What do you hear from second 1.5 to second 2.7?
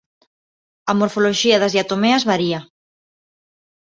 das diatomeas varía.